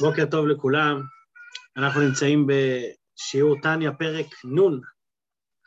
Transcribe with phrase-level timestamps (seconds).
[0.00, 1.02] בוקר טוב לכולם,
[1.76, 4.80] אנחנו נמצאים בשיעור טניה, פרק נ',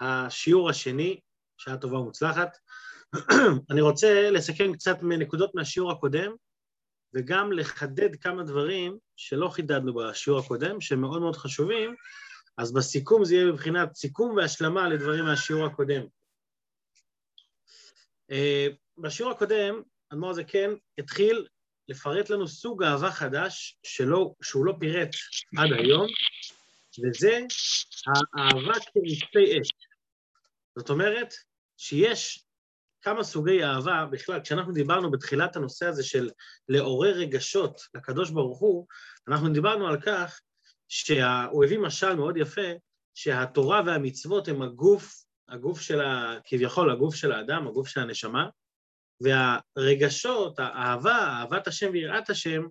[0.02, 1.20] השיעור השני,
[1.58, 2.58] שעה טובה ומוצלחת.
[3.72, 6.36] אני רוצה לסכם קצת מנקודות מהשיעור הקודם,
[7.14, 11.96] וגם לחדד כמה דברים שלא חידדנו בשיעור הקודם, שהם מאוד מאוד חשובים,
[12.58, 16.02] אז בסיכום זה יהיה מבחינת סיכום והשלמה לדברים מהשיעור הקודם.
[18.32, 18.68] אה,
[18.98, 19.82] בשיעור הקודם,
[20.14, 21.48] אדמו"ר הזקן התחיל
[21.90, 25.10] לפרט לנו סוג אהבה חדש שלא, שהוא לא פירט
[25.58, 26.08] עד היום,
[27.04, 27.40] וזה
[28.38, 29.70] האהבה כרצפי אש.
[30.78, 31.34] זאת אומרת
[31.78, 32.46] שיש
[33.02, 36.30] כמה סוגי אהבה, בכלל, כשאנחנו דיברנו בתחילת הנושא הזה של
[36.70, 38.88] לעורר רגשות לקדוש ברוך הוא,
[39.28, 40.40] אנחנו דיברנו על כך
[40.88, 42.72] שהוא הביא משל מאוד יפה,
[43.14, 46.38] שהתורה והמצוות הם הגוף, הגוף של ה...
[46.46, 48.50] כביכול הגוף של האדם, הגוף של הנשמה,
[49.22, 52.64] והרגשות, האהבה, אהבת השם ויראת השם,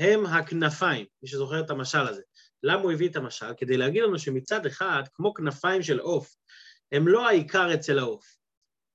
[0.00, 2.22] הם הכנפיים, מי שזוכר את המשל הזה.
[2.62, 3.52] למה הוא הביא את המשל?
[3.56, 6.34] כדי להגיד לנו שמצד אחד, כמו כנפיים של עוף,
[6.92, 8.36] הם לא העיקר אצל העוף,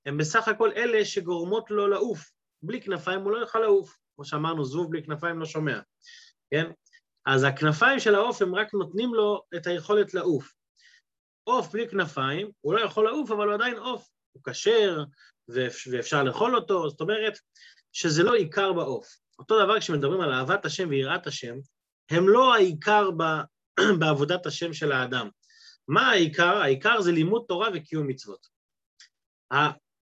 [0.05, 2.31] הם בסך הכל אלה שגורמות לו לעוף.
[2.63, 3.97] בלי כנפיים הוא לא יוכל לעוף.
[4.15, 5.79] כמו שאמרנו, זבוב בלי כנפיים לא שומע,
[6.51, 6.71] כן?
[7.25, 10.53] אז הכנפיים של העוף הם רק נותנים לו את היכולת לעוף.
[11.43, 14.09] עוף בלי כנפיים, הוא לא יכול לעוף, אבל הוא עדיין עוף.
[14.31, 15.03] הוא כשר,
[15.91, 17.39] ואפשר לאכול אותו, זאת אומרת
[17.91, 19.15] שזה לא עיקר בעוף.
[19.39, 21.55] אותו דבר כשמדברים על אהבת השם ויראת השם,
[22.11, 23.23] הם לא העיקר ב,
[23.99, 25.29] בעבודת השם של האדם.
[25.87, 26.57] מה העיקר?
[26.57, 28.47] העיקר זה לימוד תורה וקיום מצוות.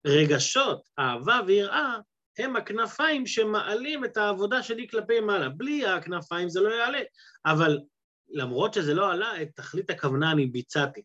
[0.05, 1.95] הרגשות, אהבה ויראה,
[2.37, 5.49] הם הכנפיים שמעלים את העבודה שלי כלפי מעלה.
[5.49, 6.99] בלי הכנפיים זה לא יעלה,
[7.45, 7.79] אבל
[8.29, 11.01] למרות שזה לא עלה, את תכלית הכוונה אני ביצעתי.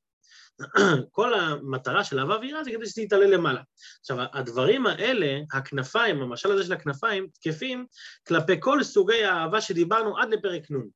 [1.11, 3.61] כל המטרה של אהבה ויראה זה כדי שזה יתעלה למעלה.
[4.01, 7.87] עכשיו, הדברים האלה, הכנפיים, המשל הזה של הכנפיים, תקפים
[8.29, 10.89] כלפי כל סוגי האהבה שדיברנו עד לפרק נ'.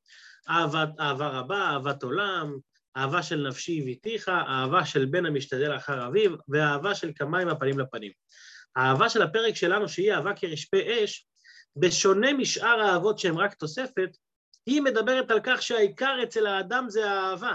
[0.51, 2.57] אהבה, אהבה רבה, אהבת עולם,
[2.97, 8.13] אהבה של נפשי הביתיך, אהבה של בן המשתדל אחר אביו, ואהבה של כמיים הפנים לפנים.
[8.77, 11.27] האהבה של הפרק שלנו, שהיא אהבה כרשפי אש,
[11.77, 14.17] בשונה משאר האהבות שהן רק תוספת,
[14.67, 17.53] היא מדברת על כך שהעיקר אצל האדם זה האהבה.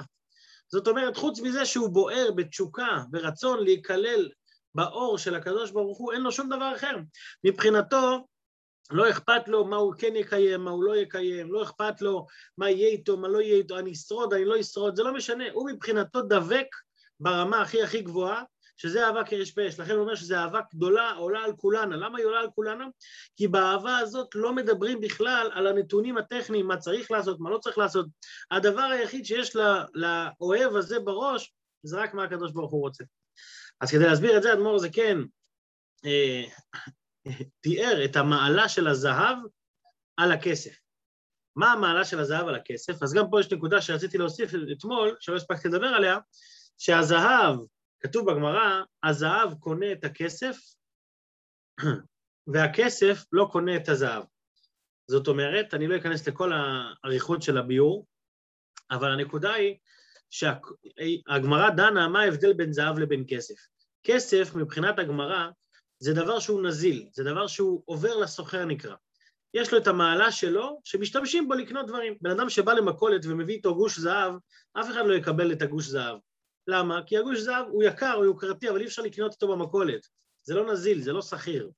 [0.71, 4.29] זאת אומרת, חוץ מזה שהוא בוער בתשוקה, ברצון להיכלל
[4.75, 6.97] באור של הקדוש ברוך הוא, אין לו שום דבר אחר.
[7.43, 8.27] מבחינתו,
[8.91, 12.25] לא אכפת לו מה הוא כן יקיים, מה הוא לא יקיים, לא אכפת לו
[12.57, 15.43] מה יהיה איתו, מה לא יהיה איתו, אני אשרוד, אני לא אשרוד, זה לא משנה,
[15.53, 16.67] הוא מבחינתו דבק
[17.19, 18.43] ברמה הכי הכי גבוהה,
[18.81, 19.79] שזה אהבה כרשפה אש.
[19.79, 21.95] לכן הוא אומר שזו אהבה גדולה, עולה על כולנה.
[21.95, 22.85] למה היא עולה על כולנה?
[23.35, 27.77] כי באהבה הזאת לא מדברים בכלל על הנתונים הטכניים, מה צריך לעשות, מה לא צריך
[27.77, 28.05] לעשות.
[28.51, 29.55] הדבר היחיד שיש
[29.93, 31.53] לאוהב הזה בראש,
[31.83, 33.03] זה רק מה הקדוש ברוך הוא רוצה.
[33.81, 35.17] אז כדי להסביר את זה, אדמו"ר זה כן
[36.05, 36.43] אה,
[37.61, 39.37] תיאר את המעלה של הזהב
[40.17, 40.75] על הכסף.
[41.55, 43.03] מה המעלה של הזהב על הכסף?
[43.03, 46.17] אז גם פה יש נקודה שרציתי להוסיף אתמול, שלא הספקתי לדבר עליה,
[46.77, 47.55] שהזהב
[48.01, 50.57] כתוב בגמרא, הזהב קונה את הכסף,
[52.53, 54.23] והכסף לא קונה את הזהב.
[55.07, 58.05] זאת אומרת, אני לא אכנס לכל האריכות של הביור,
[58.91, 59.77] אבל הנקודה היא
[60.29, 63.55] שהגמרא דנה מה ההבדל בין זהב לבין כסף.
[64.03, 65.49] כסף, מבחינת הגמרא,
[65.99, 68.95] זה דבר שהוא נזיל, זה דבר שהוא עובר לסוחר נקרא.
[69.53, 72.17] יש לו את המעלה שלו, שמשתמשים בו לקנות דברים.
[72.21, 74.33] בן אדם שבא למכולת ומביא איתו גוש זהב,
[74.73, 76.17] אף אחד לא יקבל את הגוש זהב.
[76.71, 77.01] למה?
[77.05, 80.07] כי הגוש זהב הוא יקר, הוא יוקרתי, אבל אי אפשר לקנות אותו במכולת.
[80.43, 81.69] זה לא נזיל, זה לא שכיר.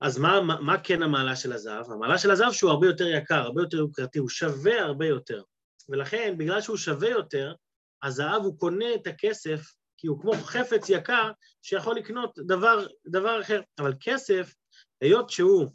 [0.00, 1.90] אז מה, מה, מה כן המעלה של הזהב?
[1.90, 5.42] המעלה של הזהב שהוא הרבה יותר יקר, הרבה יותר יוקרתי, הוא שווה הרבה יותר.
[5.88, 7.54] ולכן, בגלל שהוא שווה יותר,
[8.02, 9.60] הזהב הוא קונה את הכסף,
[9.96, 11.30] כי הוא כמו חפץ יקר
[11.62, 13.60] שיכול לקנות דבר, דבר אחר.
[13.78, 14.54] אבל כסף,
[15.00, 15.66] היות שהוא,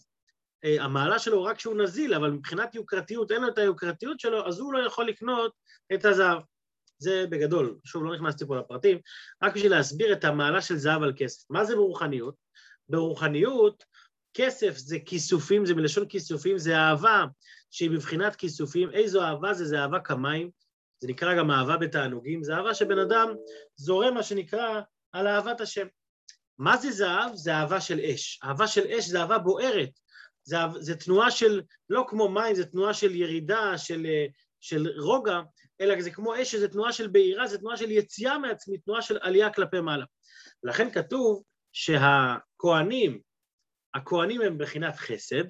[0.63, 4.59] אה, המעלה שלו רק שהוא נזיל, אבל מבחינת יוקרתיות, אין לו את היוקרתיות שלו, אז
[4.59, 5.51] הוא לא יכול לקנות
[5.93, 6.41] את הזהב.
[6.99, 8.99] זה בגדול, שוב, לא נכנסתי פה לפרטים,
[9.43, 11.45] רק בשביל להסביר את המעלה של זהב על כסף.
[11.49, 12.35] מה זה ברוחניות?
[12.89, 13.83] ברוחניות,
[14.33, 17.25] כסף זה כיסופים, זה מלשון כיסופים, זה אהבה
[17.71, 18.91] שהיא בבחינת כיסופים.
[18.91, 19.65] איזו אהבה זה?
[19.65, 20.49] זה אהבה כמים,
[20.99, 23.33] זה נקרא גם אהבה בתענוגים, זה אהבה שבן אדם
[23.75, 25.87] זורם, מה שנקרא, על אהבת השם.
[26.57, 27.35] מה זה זהב?
[27.35, 28.39] זה אהבה של אש.
[28.43, 29.89] אהבה של אש זה אהבה בוערת.
[30.43, 34.05] זה, זה תנועה של, לא כמו מים, זה תנועה של ירידה, של,
[34.59, 35.41] של רוגע,
[35.81, 39.17] אלא זה כמו אש, זה תנועה של בעירה, זה תנועה של יציאה מעצמי, תנועה של
[39.21, 40.05] עלייה כלפי מעלה.
[40.63, 41.43] לכן כתוב
[41.73, 43.21] שהכוהנים,
[43.93, 45.43] הכוהנים הם מבחינת חסד,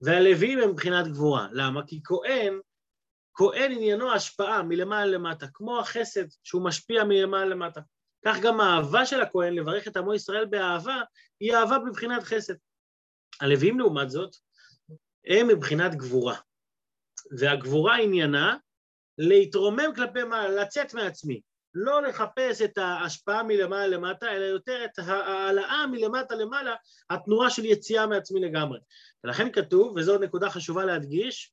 [0.00, 1.48] והלוויים הם מבחינת גבורה.
[1.52, 1.86] למה?
[1.86, 2.60] כי כהן,
[3.34, 7.80] כהן עניינו השפעה מלמעלה למטה, כמו החסד שהוא משפיע מלמעלה למטה.
[8.26, 11.02] כך גם האהבה של הכהן לברך את עמו ישראל באהבה,
[11.40, 12.54] היא אהבה בבחינת חסד.
[13.40, 14.36] הלוויים לעומת זאת,
[15.26, 16.36] הם מבחינת גבורה.
[17.38, 18.56] והגבורה עניינה
[19.18, 21.40] להתרומם כלפי מעלה, לצאת מעצמי,
[21.74, 26.74] לא לחפש את ההשפעה מלמעלה למטה, אלא יותר את ההעלאה מלמטה למעלה,
[27.10, 28.78] התנועה של יציאה מעצמי לגמרי.
[29.24, 31.52] ולכן כתוב, וזו נקודה חשובה להדגיש,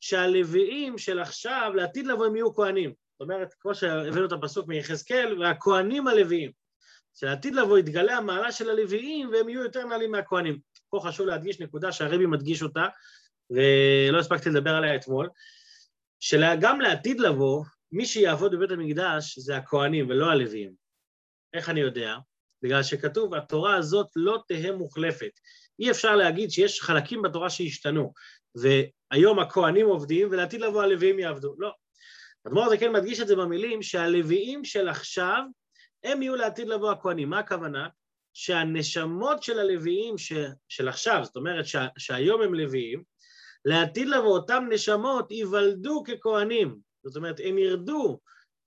[0.00, 2.90] שהלוויים של עכשיו, לעתיד לבוא הם יהיו כהנים.
[2.90, 6.50] זאת אומרת, כמו שהבאנו את הפסוק מיחזקאל, והכהנים הלוויים.
[7.14, 10.58] שלעתיד לבוא יתגלה המעלה של הלוויים והם יהיו יותר נעלים מהכהנים.
[10.90, 12.86] פה חשוב להדגיש נקודה שהרבי מדגיש אותה,
[13.50, 15.28] ולא הספקתי לדבר עליה אתמול,
[16.20, 20.72] שגם לעתיד לבוא, מי שיעבוד בבית המקדש זה הכהנים ולא הלוויים.
[21.54, 22.16] איך אני יודע?
[22.62, 25.30] בגלל שכתוב, התורה הזאת לא תהא מוחלפת.
[25.78, 28.12] אי אפשר להגיד שיש חלקים בתורה שהשתנו,
[28.54, 31.54] והיום הכהנים עובדים ולעתיד לבוא הלוויים יעבדו.
[31.58, 31.72] לא.
[32.46, 35.42] אדמו"ר זה כן מדגיש את זה במילים שהלוויים של עכשיו,
[36.04, 37.30] הם יהיו לעתיד לבוא הכהנים.
[37.30, 37.88] מה הכוונה?
[38.34, 40.32] שהנשמות של הלוויים ש...
[40.68, 41.86] של עכשיו, זאת אומרת שה...
[41.98, 43.02] שהיום הם לוויים,
[43.64, 48.18] לעתיד לבוא אותם נשמות ייוולדו ככהנים, זאת אומרת הם ירדו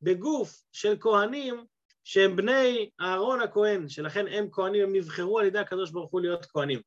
[0.02, 1.66] בגוף של כהנים
[2.04, 6.46] שהם בני אהרון הכהן, שלכן הם כהנים, הם נבחרו על ידי הקדוש ברוך הוא להיות
[6.46, 6.82] כהנים.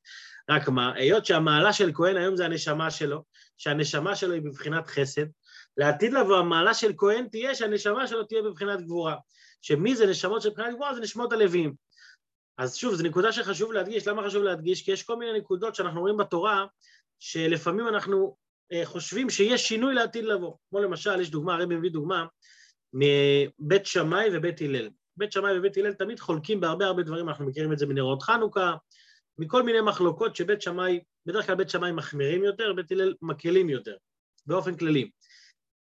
[0.50, 3.24] רק מה, היות שהמעלה של כהן היום זה הנשמה שלו,
[3.56, 5.26] שהנשמה שלו היא בבחינת חסד,
[5.76, 9.16] לעתיד לבוא המעלה של כהן תהיה שהנשמה שלו תהיה בבחינת גבורה.
[9.62, 10.94] שמי זה נשמות של בחינת גבורה?
[10.94, 11.74] זה נשמות הלוויים.
[12.58, 14.82] אז שוב, זו נקודה שחשוב להדגיש, למה חשוב להדגיש?
[14.82, 16.66] כי יש כל מיני נקודות שאנחנו רואים בתורה
[17.18, 18.36] שלפעמים אנחנו
[18.72, 20.54] אה, חושבים שיש שינוי לעתיד לבוא.
[20.70, 22.26] כמו למשל, יש דוגמה, הרבי מביא דוגמה
[22.92, 24.90] מבית שמאי ובית הלל.
[25.16, 28.74] בית שמאי ובית הלל תמיד חולקים בהרבה הרבה דברים, אנחנו מכירים את זה מנרות חנוכה,
[29.38, 33.96] מכל מיני מחלוקות שבית שמאי, בדרך כלל בית שמאי מחמירים יותר, בית הלל מקלים יותר,
[34.46, 35.10] באופן כללי.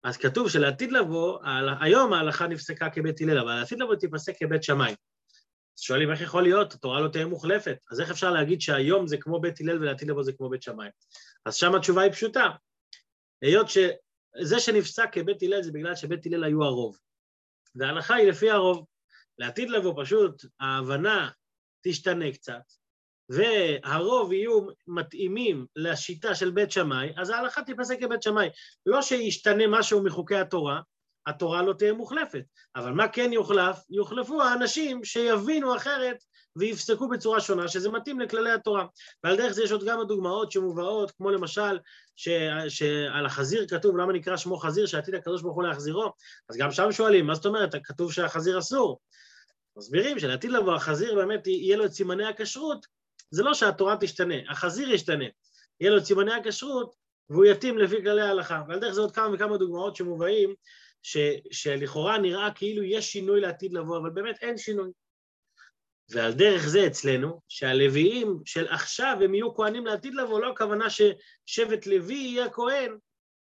[0.05, 1.39] אז כתוב שלעתיד לבוא,
[1.81, 4.95] היום ההלכה נפסקה כבית הלל, אבל לעתיד לבוא תיפסק כבית שמאי.
[5.79, 9.17] אז שואלים איך יכול להיות, התורה לא תהיה מוחלפת, אז איך אפשר להגיד שהיום זה
[9.17, 10.89] כמו בית הלל ולעתיד לבוא זה כמו בית שמאי?
[11.45, 12.51] אז שם התשובה היא פשוטה,
[13.43, 16.99] היות שזה שנפסק כבית הלל זה בגלל שבית הלל היו הרוב,
[17.75, 18.87] וההלכה היא לפי הרוב,
[19.39, 21.31] לעתיד לבוא פשוט ההבנה
[21.83, 22.63] תשתנה קצת,
[23.29, 28.49] והרוב יהיו מתאימים לשיטה של בית שמאי, אז ההלכה תיפסק כבית שמאי.
[28.87, 30.81] לא שישתנה משהו מחוקי התורה,
[31.27, 32.43] התורה לא תהיה מוחלפת.
[32.77, 33.79] אבל מה כן יוחלף?
[33.91, 36.17] יוחלפו האנשים שיבינו אחרת
[36.57, 38.87] ויפסקו בצורה שונה, שזה מתאים לכללי התורה.
[39.25, 41.79] ועל דרך זה יש עוד כמה דוגמאות שמובאות, כמו למשל,
[42.17, 42.29] ש...
[42.69, 46.13] שעל החזיר כתוב, למה נקרא שמו חזיר, שעתיד הקדוש ברוך הוא להחזירו?
[46.49, 47.75] אז גם שם שואלים, מה זאת אומרת?
[47.85, 49.01] כתוב שהחזיר אסור.
[49.77, 52.87] מסבירים שלעתיד לבוא החזיר באמת יהיה לו את סימני הכשרות,
[53.31, 55.25] זה לא שהתורה תשתנה, החזיר ישתנה.
[55.81, 56.95] יהיה לו את סימני הכשרות
[57.31, 58.63] והוא יתאים לפי כללי ההלכה.
[58.69, 60.55] ועל דרך זה עוד כמה וכמה דוגמאות שמובאים
[61.07, 61.17] ש,
[61.51, 64.91] שלכאורה נראה כאילו יש שינוי לעתיד לבוא, אבל באמת אין שינוי.
[66.11, 71.87] ועל דרך זה אצלנו, שהלוויים של עכשיו הם יהיו כהנים לעתיד לבוא, לא הכוונה ששבט
[71.87, 72.99] לוי יהיה כהן,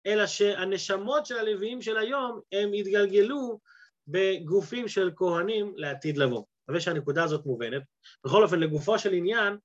[0.06, 3.60] אלא שהנשמות של הלוויים של היום הם יתגלגלו
[4.08, 6.44] בגופים של כהנים לעתיד לבוא.
[6.64, 7.82] מקווה שהנקודה הזאת מובנת.
[8.26, 9.58] בכל אופן, לגופו של עניין,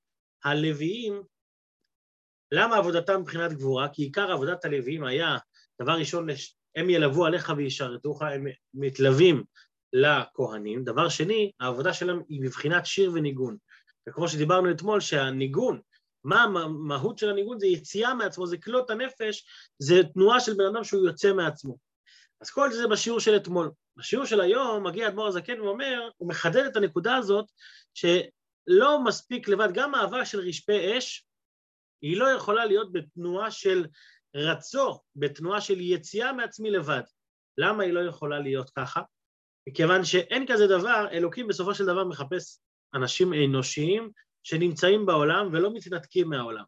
[0.43, 1.23] הלוויים,
[2.51, 3.89] למה עבודתם מבחינת גבורה?
[3.93, 5.37] כי עיקר עבודת הלוויים היה,
[5.81, 6.27] דבר ראשון,
[6.75, 9.43] הם ילוו עליך וישרתוך, הם מתלווים
[9.93, 10.83] לכהנים.
[10.83, 13.57] דבר שני, העבודה שלהם היא בבחינת שיר וניגון.
[14.09, 15.81] וכמו שדיברנו אתמול, שהניגון,
[16.23, 17.59] מה המהות של הניגון?
[17.59, 19.45] זה יציאה מעצמו, זה כלות הנפש,
[19.79, 21.77] זה תנועה של בן אדם שהוא יוצא מעצמו.
[22.41, 23.71] אז כל זה בשיעור של אתמול.
[23.97, 27.45] בשיעור של היום מגיע אדמו"ר הזקן ואומר, הוא מחדד את הנקודה הזאת,
[27.93, 31.25] שלא מספיק לבד, גם אהבה של רשפי אש,
[32.01, 33.85] היא לא יכולה להיות בתנועה של
[34.35, 37.01] רצו, בתנועה של יציאה מעצמי לבד.
[37.57, 39.01] למה היא לא יכולה להיות ככה?
[39.69, 42.59] מכיוון שאין כזה דבר, אלוקים בסופו של דבר מחפש
[42.93, 44.11] אנשים אנושיים
[44.43, 46.63] שנמצאים בעולם ולא מתנתקים מהעולם.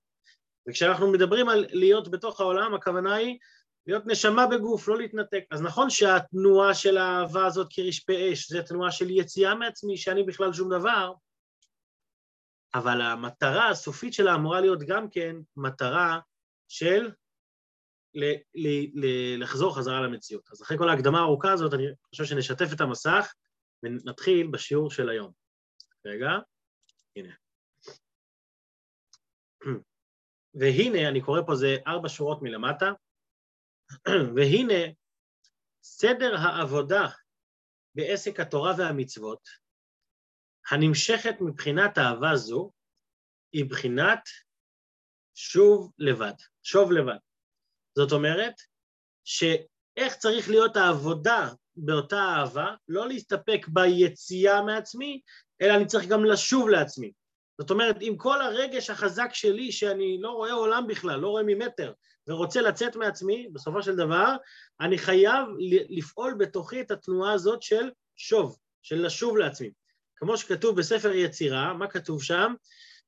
[0.70, 3.38] וכשאנחנו מדברים על להיות בתוך העולם, הכוונה היא
[3.88, 5.44] להיות נשמה בגוף, לא להתנתק.
[5.52, 10.54] אז נכון שהתנועה של האהבה הזאת כרשפי אש, זה תנועה של יציאה מעצמי, שאני בכלל
[10.54, 11.14] שום דבר,
[12.76, 16.20] אבל המטרה הסופית שלה אמורה להיות גם כן מטרה
[16.68, 17.12] של
[18.16, 20.50] ל- ל- ל- לחזור חזרה למציאות.
[20.52, 23.34] אז אחרי כל ההקדמה הארוכה הזאת, אני חושב שנשתף את המסך
[23.84, 25.32] ונתחיל בשיעור של היום.
[26.06, 26.30] רגע,
[27.16, 27.34] הנה.
[30.60, 32.92] והנה, אני קורא פה זה ארבע שורות מלמטה,
[34.36, 34.94] והנה
[35.84, 37.08] סדר העבודה
[37.96, 39.50] בעסק התורה והמצוות
[40.72, 42.72] הנמשכת מבחינת אהבה זו
[43.54, 44.20] היא בחינת
[45.36, 47.25] שוב לבד, שוב לבד.
[47.96, 48.54] זאת אומרת
[49.24, 55.22] שאיך צריך להיות העבודה באותה אהבה, לא להסתפק ביציאה מעצמי,
[55.62, 57.12] אלא אני צריך גם לשוב לעצמי.
[57.62, 61.94] זאת אומרת, עם כל הרגש החזק שלי, שאני לא רואה עולם בכלל, לא רואה ממטר,
[62.28, 64.36] ורוצה לצאת מעצמי, בסופו של דבר,
[64.82, 65.48] אני חייב
[65.90, 69.72] לפעול בתוכי את התנועה הזאת של שוב, של לשוב לעצמי.
[70.16, 72.54] כמו שכתוב בספר יצירה, מה כתוב שם?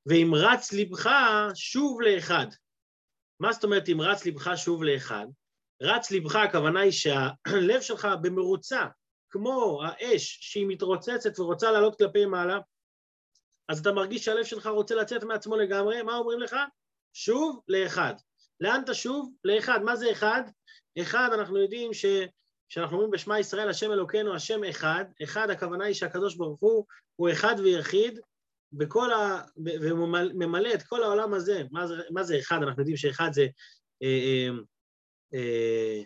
[0.06, 1.10] ואם רץ לבך
[1.56, 2.48] שוב לאחד.
[3.40, 5.26] מה זאת אומרת אם רץ לבך שוב לאחד?
[5.82, 8.86] רץ לבך, הכוונה היא שהלב שלך במרוצה,
[9.30, 12.60] כמו האש שהיא מתרוצצת ורוצה לעלות כלפי מעלה,
[13.70, 16.56] אז אתה מרגיש שהלב שלך רוצה לצאת מעצמו לגמרי, מה אומרים לך?
[17.14, 18.14] שוב לאחד.
[18.60, 19.34] לאן תשוב?
[19.44, 19.80] לאחד.
[19.84, 20.42] מה זה אחד?
[21.02, 22.06] אחד, אנחנו יודעים ש...
[22.70, 27.30] כשאנחנו אומרים בשמע ישראל, השם אלוקינו, השם אחד, אחד הכוונה היא שהקדוש ברוך הוא הוא
[27.32, 28.20] אחד ויחיד,
[28.74, 29.42] בכל ה...
[29.58, 31.64] וממלא את כל העולם הזה.
[31.72, 32.58] מה זה, מה זה אחד?
[32.64, 33.48] אנחנו יודעים שאחד זה
[34.04, 34.48] אה,
[35.34, 36.02] אה,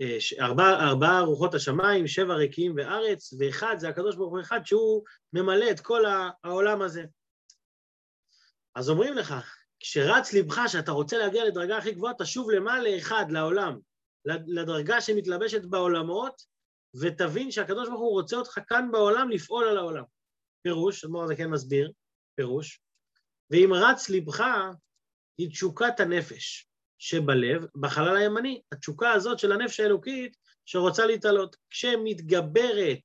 [0.00, 5.04] אה, ארבע, ארבע רוחות השמיים, שבע ריקים וארץ, ואחד זה הקדוש ברוך הוא אחד שהוא
[5.32, 6.02] ממלא את כל
[6.44, 7.04] העולם הזה.
[8.74, 9.34] אז אומרים לך,
[9.80, 13.78] כשרץ ליבך שאתה רוצה להגיע לדרגה הכי גבוהה, תשוב למעלה לאחד, לעולם,
[14.46, 16.42] לדרגה שמתלבשת בעולמות,
[17.00, 20.04] ותבין שהקדוש ברוך הוא רוצה אותך כאן בעולם לפעול על העולם.
[20.62, 21.92] פירוש, אדמו"ר הזה כן מסביר,
[22.34, 22.80] פירוש,
[23.50, 24.40] ואם רץ ליבך
[25.38, 26.72] היא תשוקת הנפש.
[27.02, 31.56] שבלב, בחלל הימני, התשוקה הזאת של הנפש האלוקית שרוצה להתעלות.
[31.70, 33.00] כשמתגברת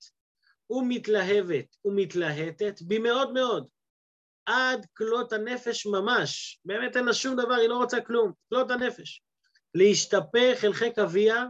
[0.69, 3.67] ומתלהבת ומתלהטת במאוד מאוד,
[4.45, 9.21] עד כלות הנפש ממש, באמת אין לה שום דבר, היא לא רוצה כלום, כלות הנפש.
[9.75, 11.45] להשתפך אל חיק אביה,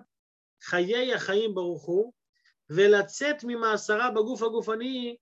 [0.64, 2.14] חיי החיים ברוך הוא,
[2.70, 5.18] ולצאת ממאסרה בגוף הגופני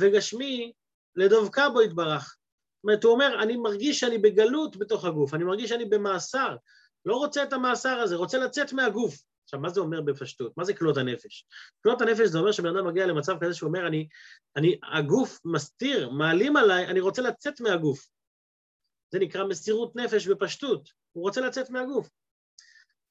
[0.00, 0.72] וגשמי
[1.16, 2.36] לדבקה בו יתברך.
[2.84, 6.56] אומרת, הוא אומר, אני מרגיש שאני בגלות בתוך הגוף, אני מרגיש שאני במאסר,
[7.04, 9.22] לא רוצה את המאסר הזה, רוצה לצאת מהגוף.
[9.44, 10.56] עכשיו, מה זה אומר בפשטות?
[10.56, 11.46] מה זה כלות הנפש?
[11.82, 14.08] כלות הנפש זה אומר שבן אדם מגיע למצב כזה שהוא אומר, אני,
[14.56, 18.08] אני, הגוף מסתיר, מעלים עליי, אני רוצה לצאת מהגוף.
[19.12, 22.08] זה נקרא מסירות נפש בפשטות, הוא רוצה לצאת מהגוף.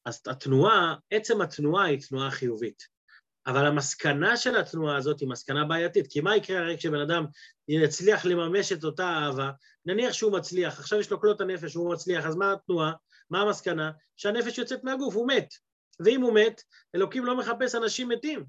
[0.05, 2.94] אז התנועה, עצם התנועה היא תנועה חיובית.
[3.47, 7.25] אבל המסקנה של התנועה הזאת היא מסקנה בעייתית, כי מה יקרה הרי כשבן אדם
[7.67, 9.51] יצליח לממש את אותה אהבה,
[9.85, 12.93] נניח שהוא מצליח, עכשיו יש לו כלות הנפש, הוא מצליח, אז מה התנועה?
[13.29, 13.91] מה המסקנה?
[14.15, 15.53] שהנפש יוצאת מהגוף, הוא מת.
[15.99, 16.61] ואם הוא מת,
[16.95, 18.45] אלוקים לא מחפש אנשים מתים.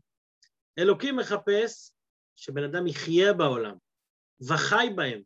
[0.79, 1.91] אלוקים מחפש
[2.37, 3.75] שבן אדם יחיה בעולם,
[4.49, 5.21] וחי בהם.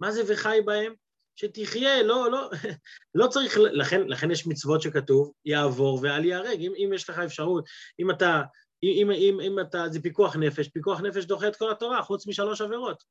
[0.00, 0.94] מה זה וחי בהם?
[1.36, 2.50] שתחיה, לא, לא,
[3.14, 6.60] לא צריך, לכן, לכן יש מצוות שכתוב, יעבור ואל ייהרג.
[6.60, 7.64] אם, אם יש לך אפשרות,
[7.98, 8.42] אם אתה
[8.82, 12.60] אם, אם, אם אתה, זה פיקוח נפש, פיקוח נפש דוחה את כל התורה, חוץ משלוש
[12.60, 13.04] עבירות.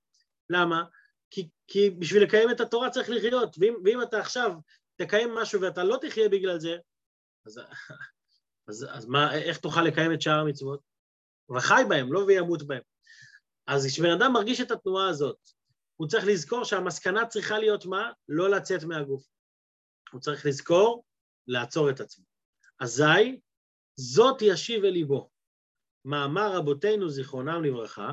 [0.49, 0.83] למה?
[1.31, 4.51] כי, כי בשביל לקיים את התורה צריך לחיות, ואם, ואם אתה עכשיו
[4.95, 6.77] תקיים משהו ואתה לא תחיה בגלל זה,
[7.45, 7.59] אז,
[8.67, 10.79] אז, אז מה, איך תוכל לקיים את שאר המצוות?
[11.55, 12.81] וחי בהם, לא וימות בהם.
[13.67, 15.37] אז כשבן אדם מרגיש את התנועה הזאת,
[15.95, 18.11] הוא צריך לזכור שהמסקנה צריכה להיות מה?
[18.29, 19.23] לא לצאת מהגוף.
[20.11, 21.03] הוא צריך לזכור
[21.47, 22.25] לעצור את עצמו.
[22.79, 23.39] אזי
[23.95, 25.29] זאת ישיב אל ליבו.
[26.05, 28.11] מאמר רבותינו זיכרונם לברכה,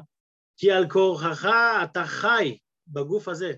[0.56, 1.48] כי על כורחך
[1.84, 3.52] אתה חי בגוף הזה.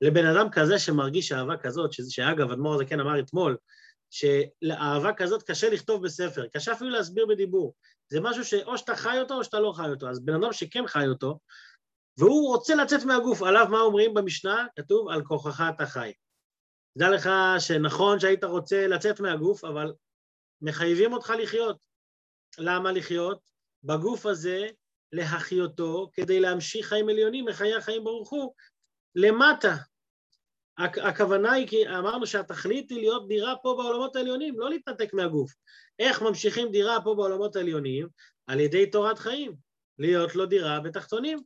[0.00, 3.56] לבן אדם כזה שמרגיש אהבה כזאת, שאגב, אדמו"ר הזה כן אמר אתמול,
[4.10, 7.74] שלאהבה כזאת קשה לכתוב בספר, קשה אפילו להסביר בדיבור.
[8.08, 10.08] זה משהו שאו שאתה חי אותו או שאתה לא חי אותו.
[10.08, 11.38] אז בן אדם שכן חי אותו,
[12.18, 14.66] והוא רוצה לצאת מהגוף, עליו מה אומרים במשנה?
[14.76, 16.12] כתוב, על כורחך אתה חי.
[16.98, 19.92] דע לך שנכון שהיית רוצה לצאת מהגוף, אבל
[20.62, 21.76] מחייבים אותך לחיות.
[22.58, 23.51] למה לחיות?
[23.84, 24.68] בגוף הזה
[25.12, 28.54] להחיותו כדי להמשיך חיים עליונים מחיי החיים ברוך הוא
[29.14, 29.76] למטה.
[30.78, 35.52] הכוונה היא, כי אמרנו שהתכלית היא להיות דירה פה בעולמות העליונים, לא להתנתק מהגוף.
[35.98, 38.08] איך ממשיכים דירה פה בעולמות העליונים?
[38.46, 39.54] על ידי תורת חיים,
[39.98, 41.38] להיות לו דירה בתחתונים.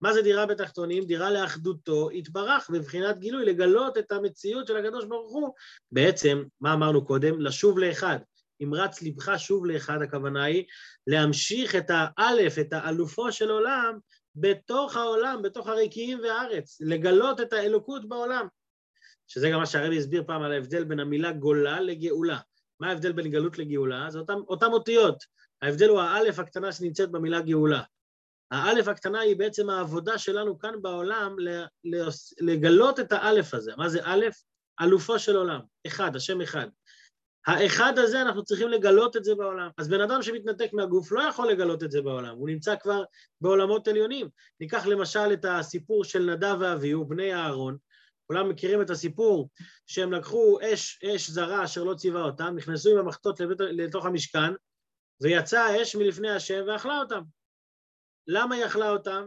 [0.00, 1.04] מה זה דירה בתחתונים?
[1.04, 5.54] דירה לאחדותו יתברך בבחינת גילוי, לגלות את המציאות של הקדוש ברוך הוא.
[5.92, 7.40] בעצם, מה אמרנו קודם?
[7.40, 8.18] לשוב לאחד.
[8.62, 10.64] אם רץ לבך שוב לאחד, הכוונה היא
[11.06, 13.98] להמשיך את האלף, את האלופו של עולם,
[14.34, 18.46] בתוך העולם, בתוך הרקיעים והארץ, לגלות את האלוקות בעולם.
[19.28, 22.38] שזה גם מה שהרבי הסביר פעם על ההבדל בין המילה גולה לגאולה.
[22.80, 24.06] מה ההבדל בין גלות לגאולה?
[24.10, 25.24] זה אותם, אותם אותיות.
[25.62, 27.82] ההבדל הוא האלף הקטנה שנמצאת במילה גאולה.
[28.50, 31.36] האלף הקטנה היא בעצם העבודה שלנו כאן בעולם
[32.40, 33.72] לגלות את האלף הזה.
[33.76, 34.42] מה זה אלף?
[34.80, 35.60] אלופו של עולם.
[35.86, 36.66] אחד, השם אחד.
[37.46, 39.68] האחד הזה, אנחנו צריכים לגלות את זה בעולם.
[39.78, 43.04] אז בן אדם שמתנתק מהגוף לא יכול לגלות את זה בעולם, הוא נמצא כבר
[43.40, 44.28] בעולמות עליונים.
[44.60, 47.76] ניקח למשל את הסיפור של נדב ואביהו, בני אהרון,
[48.26, 49.50] כולם מכירים את הסיפור
[49.86, 54.52] שהם לקחו אש, אש זרה אשר לא ציווה אותם, נכנסו עם המחטות לבית, לתוך המשכן,
[55.20, 57.22] ויצאה האש מלפני השם ואכלה אותם.
[58.26, 59.26] למה היא אכלה אותם?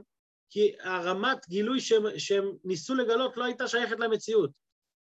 [0.49, 4.51] כי הרמת גילוי שהם, שהם ניסו לגלות לא הייתה שייכת למציאות.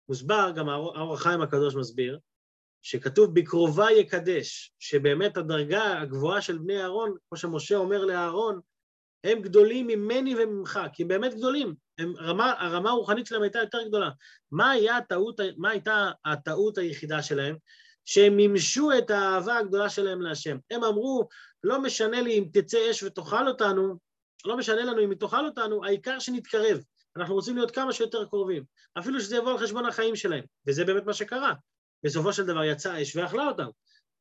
[0.10, 2.20] מוסבר, גם האור החיים הקדוש מסביר,
[2.84, 8.60] שכתוב בקרובה יקדש, שבאמת הדרגה הגבוהה של בני אהרון, כמו שמשה אומר לאהרון,
[9.24, 13.88] הם גדולים ממני וממך, כי הם באמת גדולים, הם, רמה, הרמה הרוחנית שלהם הייתה יותר
[13.88, 14.10] גדולה.
[14.52, 17.56] מה, היה הטעות, מה הייתה הטעות היחידה שלהם?
[18.06, 20.58] שהם מימשו את האהבה הגדולה שלהם להשם.
[20.72, 21.28] הם אמרו,
[21.64, 23.98] לא משנה לי אם תצא אש ותאכל אותנו,
[24.46, 26.80] לא משנה לנו אם היא תאכל אותנו, העיקר שנתקרב.
[27.18, 28.64] אנחנו רוצים להיות כמה שיותר קרובים,
[29.00, 31.54] אפילו שזה יבוא על חשבון החיים שלהם, וזה באמת מה שקרה.
[32.04, 33.68] בסופו של דבר יצא אש ואכלה אותם.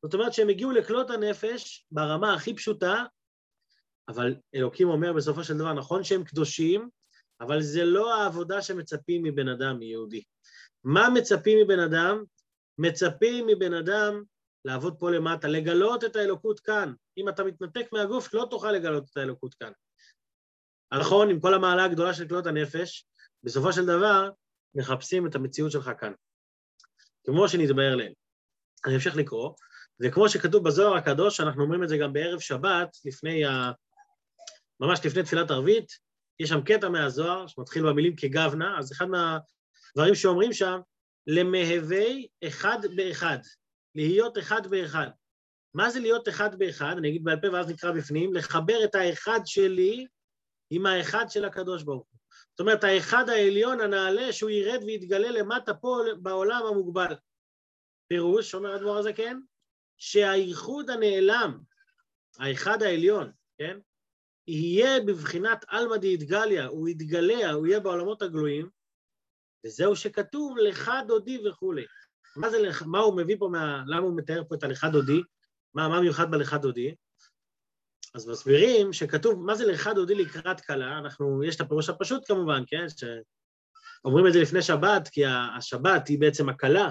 [0.03, 3.03] זאת אומרת שהם הגיעו לכלות הנפש ברמה הכי פשוטה,
[4.07, 6.89] אבל אלוקים אומר בסופו של דבר, נכון שהם קדושים,
[7.41, 10.23] אבל זה לא העבודה שמצפים מבן אדם, מיהודי.
[10.83, 12.23] מה מצפים מבן אדם?
[12.77, 14.23] מצפים מבן אדם
[14.65, 16.93] לעבוד פה למטה, לגלות את האלוקות כאן.
[17.17, 19.71] אם אתה מתנתק מהגוף, לא תוכל לגלות את האלוקות כאן.
[20.93, 23.05] נכון, עם כל המעלה הגדולה של כלות הנפש,
[23.43, 24.29] בסופו של דבר
[24.75, 26.13] מחפשים את המציאות שלך כאן.
[27.25, 28.11] כמו שנתבהר להם.
[28.85, 29.53] אני אמשיך לקרוא,
[30.01, 33.71] וכמו שכתוב בזוהר הקדוש, אנחנו אומרים את זה גם בערב שבת, לפני ה...
[34.79, 35.91] ממש לפני תפילת ערבית,
[36.39, 40.79] יש שם קטע מהזוהר שמתחיל במילים כגוונה, אז אחד מהדברים שאומרים שם,
[41.27, 42.05] למהווה
[42.47, 43.37] אחד באחד,
[43.95, 45.07] להיות אחד באחד.
[45.73, 46.95] מה זה להיות אחד באחד?
[46.97, 50.07] אני אגיד בעל פה ואז נקרא בפנים, לחבר את האחד שלי
[50.69, 52.12] עם האחד של הקדוש ברוך.
[52.53, 57.15] זאת אומרת, האחד העליון הנעלה שהוא ירד ויתגלה למטה פה בעולם המוגבל.
[58.07, 59.39] פירוש, אומר הדבר הזה, כן?
[59.97, 61.59] שהייחוד הנעלם,
[62.39, 63.79] האחד העליון, כן?
[64.47, 68.69] יהיה בבחינת עלמא דאיתגליה, הוא יתגלה, הוא יהיה בעולמות הגלויים,
[69.65, 71.85] וזהו שכתוב לך דודי וכולי.
[72.35, 75.21] מה זה, מה הוא מביא פה, מה, למה הוא מתאר פה את הלכה דודי?
[75.73, 76.95] מה, מה מיוחד בלכה דודי?
[78.15, 80.97] אז מסבירים שכתוב, מה זה לך דודי לקראת כלה?
[80.97, 82.85] אנחנו, יש את הפירוש הפשוט כמובן, כן?
[82.89, 85.25] שאומרים את זה לפני שבת, כי
[85.57, 86.89] השבת היא בעצם הכלה,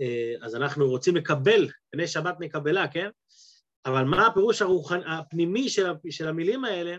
[0.00, 3.08] אה, אז אנחנו רוצים לקבל, בני שבת נקבלה, כן?
[3.86, 5.00] אבל מה הפירוש הרוחנ...
[5.06, 6.96] הפנימי של, של המילים האלה?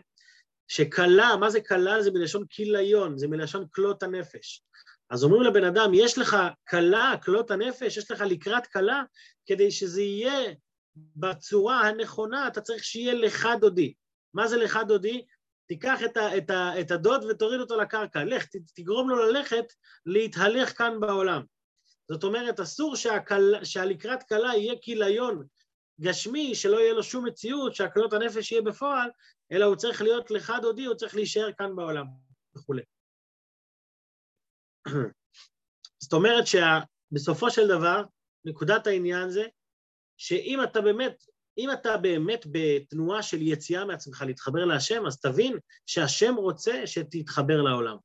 [0.68, 2.02] שכלה, מה זה כלה?
[2.02, 4.64] זה מלשון כיליון, זה מלשון כלות הנפש.
[5.10, 6.38] אז אומרים לבן אדם, יש לך
[6.70, 9.04] כלה, כלות הנפש, יש לך לקראת כלה,
[9.46, 10.54] כדי שזה יהיה
[10.96, 13.94] בצורה הנכונה, אתה צריך שיהיה לך דודי.
[14.34, 15.26] מה זה לך דודי?
[15.68, 19.66] תיקח את, ה, את, ה, את הדוד ותוריד אותו לקרקע, לך, ת, תגרום לו ללכת,
[20.06, 21.42] להתהלך כאן בעולם.
[22.12, 25.48] זאת אומרת, אסור שהקל, שהלקראת כלה יהיה כיליון
[26.02, 29.10] גשמי, שלא יהיה לו שום מציאות, שהקלות הנפש יהיה בפועל,
[29.52, 32.06] אלא הוא צריך להיות לך דודי, הוא צריך להישאר כאן בעולם,
[32.56, 32.82] וכולי.
[36.04, 38.04] זאת אומרת שבסופו של דבר,
[38.46, 39.44] נקודת העניין זה
[40.24, 41.24] שאם אתה באמת,
[41.58, 47.96] אם אתה באמת בתנועה של יציאה מעצמך להתחבר להשם, אז תבין שהשם רוצה שתתחבר לעולם.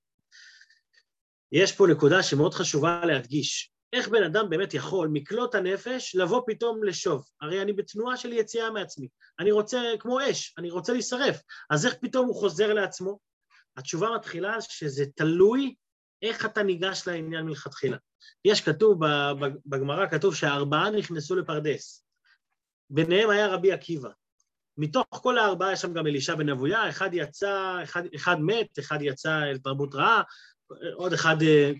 [1.52, 3.70] יש פה נקודה שמאוד חשובה להדגיש.
[3.92, 7.24] איך בן אדם באמת יכול מקלות הנפש לבוא פתאום לשוב?
[7.40, 9.08] הרי אני בתנועה של יציאה מעצמי.
[9.40, 11.40] אני רוצה, כמו אש, אני רוצה להישרף.
[11.70, 13.18] אז איך פתאום הוא חוזר לעצמו?
[13.76, 15.74] התשובה מתחילה שזה תלוי
[16.22, 17.96] איך אתה ניגש לעניין מלכתחילה.
[18.44, 19.00] יש כתוב,
[19.66, 22.05] בגמרא כתוב שהארבעה נכנסו לפרדס.
[22.90, 24.08] ביניהם היה רבי עקיבא.
[24.78, 28.98] מתוך כל הארבעה יש שם גם אלישע בן אבויה, אחד יצא, אחד, אחד מת, אחד
[29.00, 30.22] יצא אל תרבות רעה,
[30.94, 31.72] עוד אחד, אה,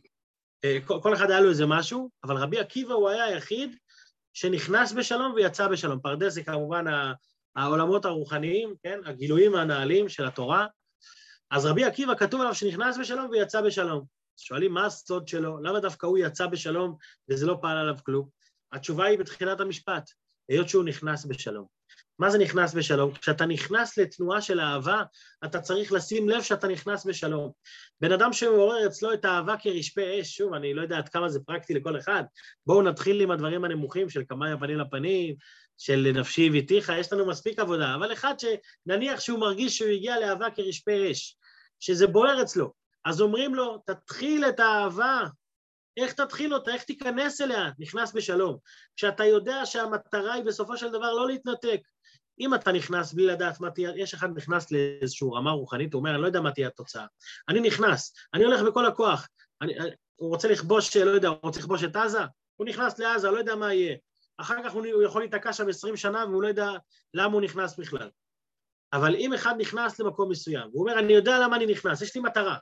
[0.64, 3.76] אה, כל, אחד היה לו איזה משהו, אבל רבי עקיבא הוא היה היחיד
[4.34, 6.00] שנכנס בשלום ויצא בשלום.
[6.00, 6.84] פרדס זה כמובן
[7.56, 9.00] העולמות הרוחניים, כן?
[9.04, 10.66] הגילויים הנעלים של התורה.
[11.50, 14.04] אז רבי עקיבא כתוב עליו שנכנס בשלום ויצא בשלום.
[14.36, 16.96] שואלים מה הסוד שלו, למה דווקא הוא יצא בשלום
[17.30, 18.28] וזה לא פעל עליו כלום?
[18.72, 20.10] התשובה היא בתחילת המשפט.
[20.48, 21.66] היות שהוא נכנס בשלום.
[22.18, 23.14] מה זה נכנס בשלום?
[23.14, 25.02] כשאתה נכנס לתנועה של אהבה,
[25.44, 27.50] אתה צריך לשים לב שאתה נכנס בשלום.
[28.00, 31.40] בן אדם שמעורר אצלו את האהבה כרשפי אש, שוב, אני לא יודע עד כמה זה
[31.40, 32.22] פרקטי לכל אחד,
[32.66, 35.34] בואו נתחיל עם הדברים הנמוכים של כמה יפנים לפנים,
[35.78, 40.50] של נפשי הביתיך, יש לנו מספיק עבודה, אבל אחד שנניח שהוא מרגיש שהוא הגיע לאהבה
[40.50, 41.36] כרשפי אש,
[41.80, 42.72] שזה בוער אצלו,
[43.04, 45.22] אז אומרים לו, תתחיל את האהבה
[45.96, 48.58] איך תתחיל אותה, איך תיכנס אליה, נכנס בשלום.
[48.96, 51.80] כשאתה יודע שהמטרה היא בסופו של דבר לא להתנתק.
[52.40, 56.10] אם אתה נכנס בלי לדעת מה תהיה, יש אחד נכנס לאיזושהי רמה רוחנית, הוא אומר,
[56.10, 57.06] אני לא יודע מה תהיה התוצאה.
[57.48, 59.28] אני נכנס, אני הולך בכל הכוח.
[59.62, 59.74] אני,
[60.16, 62.20] הוא רוצה לכבוש, לא יודע, הוא רוצה לכבוש את עזה?
[62.56, 63.96] הוא נכנס לעזה, לא יודע מה יהיה.
[64.38, 66.70] אחר כך הוא יכול להיתקע שם עשרים שנה והוא לא יודע
[67.14, 68.10] למה הוא נכנס בכלל.
[68.92, 72.20] אבל אם אחד נכנס למקום מסוים, והוא אומר, אני יודע למה אני נכנס, יש לי
[72.20, 72.56] מטרה.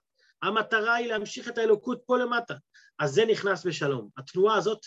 [0.45, 2.55] המטרה היא להמשיך את האלוקות פה למטה.
[2.99, 4.09] אז זה נכנס בשלום.
[4.17, 4.81] התנועה הזאת,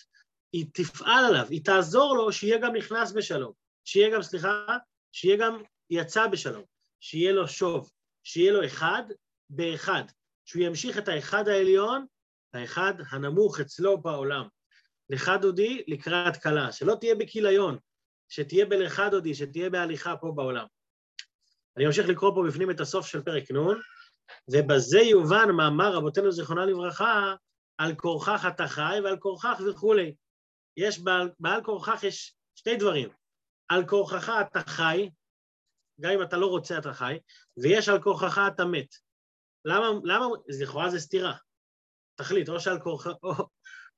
[0.54, 3.52] היא תפעל עליו, היא תעזור לו שיהיה גם נכנס בשלום.
[3.86, 4.78] שיהיה גם, סליחה,
[5.12, 6.64] שיהיה גם יצא בשלום.
[7.00, 7.92] שיהיה לו שוב,
[8.24, 9.04] שיהיה לו אחד
[9.50, 10.04] באחד,
[10.46, 12.06] שהוא ימשיך את האחד העליון,
[12.54, 14.48] האחד הנמוך אצלו בעולם.
[15.10, 17.78] לך דודי לקראת כלה, שלא תהיה בכיליון,
[18.30, 20.66] שתהיה בלך דודי, שתהיה בהליכה פה בעולם.
[21.78, 23.58] אני אמשיך לקרוא פה בפנים את הסוף של פרק נ',
[24.52, 27.36] ובזה יובן מאמר רבותינו זיכרונה לברכה,
[27.78, 30.16] על כורכך אתה חי ועל כורכך וכולי.
[30.78, 33.10] יש בעל, בעל כורכך יש שני דברים,
[33.70, 35.10] על כורכך אתה חי,
[36.02, 37.18] גם אם אתה לא רוצה אתה חי,
[37.58, 38.96] ויש על כורכך אתה מת.
[39.66, 41.34] למה, למה, לכאורה זה סתירה.
[42.16, 43.34] תחליט, או שעל כורכך, או,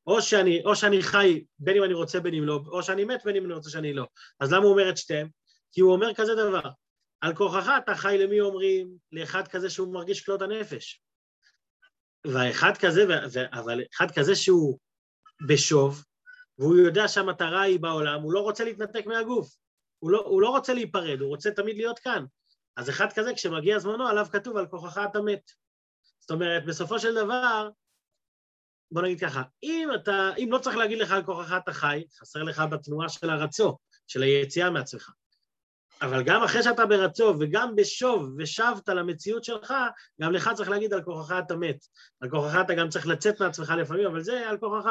[0.07, 3.21] או, שאני, או שאני חי בין אם אני רוצה בין אם לא, או שאני מת
[3.25, 4.05] בין אם אני רוצה שאני לא.
[4.39, 5.29] אז למה הוא אומר את שתיהם?
[5.71, 6.69] כי הוא אומר כזה דבר,
[7.21, 8.97] על כורכך אתה חי למי אומרים?
[9.11, 11.01] לאחד כזה שהוא מרגיש כלות הנפש.
[12.27, 13.05] והאחד כזה,
[13.53, 14.79] אבל אחד כזה שהוא
[15.47, 16.03] בשוב,
[16.57, 19.55] והוא יודע שהמטרה היא בעולם, הוא לא רוצה להתנתק מהגוף,
[19.99, 22.25] הוא לא, הוא לא רוצה להיפרד, הוא רוצה תמיד להיות כאן.
[22.77, 25.51] אז אחד כזה, כשמגיע זמנו, עליו כתוב על כוחך אתה מת.
[26.19, 27.69] זאת אומרת, בסופו של דבר,
[28.91, 32.43] בוא נגיד ככה, אם אתה, אם לא צריך להגיד לך על כוחך אתה חי, חסר
[32.43, 33.77] לך בתנועה של הרצו,
[34.07, 35.11] של היציאה מעצמך.
[36.01, 39.73] אבל גם אחרי שאתה ברצו וגם בשוב ושבת למציאות שלך,
[40.21, 41.85] גם לך צריך להגיד על כוחך אתה מת.
[42.21, 44.89] על כוחך אתה גם צריך לצאת מעצמך לפעמים, אבל זה על כוחך.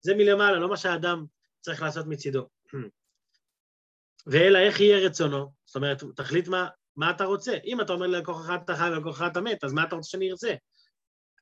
[0.00, 1.24] זה מלמעלה, לא מה שהאדם
[1.60, 2.48] צריך לעשות מצידו.
[4.26, 5.52] ואלא איך יהיה רצונו?
[5.64, 7.56] זאת אומרת, תחליט מה, מה אתה רוצה.
[7.64, 9.96] אם אתה אומר לי על כוחך אתה חי ועל כוחך אתה מת, אז מה אתה
[9.96, 10.54] רוצה שאני ארצה?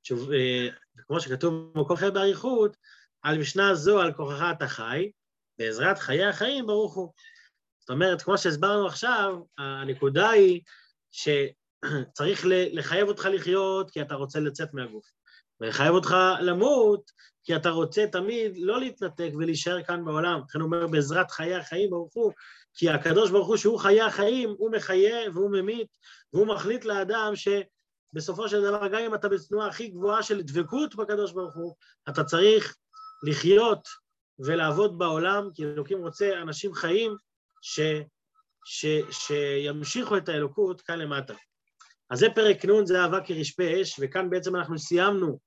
[0.03, 0.69] שוב, אה,
[1.07, 2.77] כמו שכתוב במקום אחר באריכות,
[3.23, 5.11] על משנה זו על כוחך אתה חי,
[5.59, 7.13] בעזרת חיי החיים ברוך הוא.
[7.93, 10.61] אומרת, כמו שהסברנו עכשיו, הנקודה היא
[11.11, 15.05] שצריך לחייב אותך לחיות כי אתה רוצה לצאת מהגוף,
[15.61, 17.11] ולחייב אותך למות
[17.45, 20.41] כי אתה רוצה תמיד לא להתנתק ולהישאר כאן בעולם.
[20.49, 22.33] לכן הוא אומר, בעזרת חיי החיים ברוך הוא,
[22.75, 25.89] כי הקדוש ברוך הוא, שהוא חיי החיים, הוא מחיה והוא ממית,
[26.33, 31.33] והוא מחליט לאדם שבסופו של דבר, גם אם אתה בתנועה הכי גבוהה של דבקות בקדוש
[31.33, 31.75] ברוך הוא,
[32.09, 32.77] אתה צריך
[33.23, 33.89] לחיות
[34.39, 37.17] ולעבוד בעולם, כי אלוקים רוצה אנשים חיים
[37.63, 37.81] ש,
[38.65, 41.35] ש, שימשיכו את האלוקות כאן למטה.
[42.11, 43.63] אז זה פרק נ', זה אהבה כרשפה
[44.01, 45.39] וכאן בעצם אנחנו סיימנו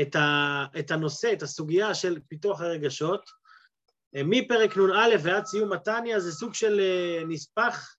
[0.00, 3.30] את, ה, את הנושא, את הסוגיה של פיתוח הרגשות.
[4.14, 7.96] מפרק נ"א ועד סיום מתניה זה סוג של אה, נספח,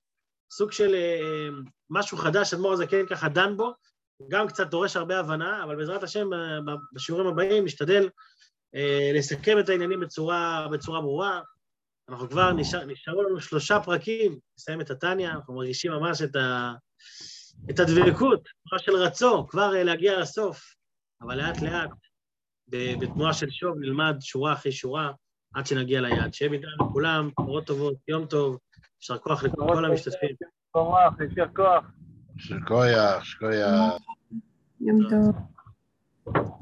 [0.52, 1.50] סוג של אה,
[1.90, 3.74] משהו חדש, אדמו"ר הזה כן ככה דן בו,
[4.30, 6.60] גם קצת דורש הרבה הבנה, אבל בעזרת השם אה,
[6.94, 8.10] בשיעורים הבאים נשתדל
[9.14, 11.42] לסכם את העניינים בצורה, בצורה ברורה.
[12.10, 16.74] אנחנו כבר, נשאר, נשארו לנו שלושה פרקים, נסיים את התניא, אנחנו מרגישים ממש את, ה,
[17.70, 20.76] את הדבקות, תנועה של רצון, כבר להגיע לסוף,
[21.22, 21.90] אבל לאט לאט,
[22.68, 25.12] בתנועה של שוב, נלמד שורה אחרי שורה,
[25.54, 26.34] עד שנגיע ליעד.
[26.34, 28.58] שיהיה בידיים לכולם, תמורות טובות, יום טוב,
[29.02, 30.30] יישר כוח לכל המשתתפים.
[30.30, 31.86] יישר כוח, יישר כוח.
[32.36, 34.02] יישר כוח, יישר כוח.
[34.82, 36.54] יום טוב.